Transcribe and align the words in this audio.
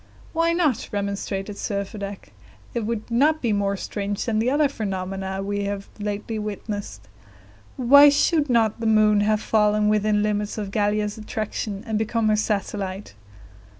"Why 0.33 0.51
not?" 0.51 0.89
remonstrated 0.91 1.57
Servadac. 1.57 2.29
"It 2.73 2.87
would 2.87 3.11
not 3.11 3.39
be 3.39 3.53
more 3.53 3.77
strange 3.77 4.25
than 4.25 4.39
the 4.39 4.49
other 4.49 4.67
phenomena 4.67 5.43
which 5.43 5.59
we 5.59 5.65
have 5.65 5.89
lately 5.99 6.39
witnessed. 6.39 7.07
Why 7.77 8.09
should 8.09 8.49
not 8.49 8.79
the 8.79 8.87
moon 8.87 9.19
have 9.19 9.41
fallen 9.43 9.89
within 9.89 10.15
the 10.23 10.23
limits 10.23 10.57
of 10.57 10.71
Gallia's 10.71 11.19
attraction, 11.19 11.83
and 11.85 11.99
become 11.99 12.29
her 12.29 12.35
satellite?" 12.35 13.13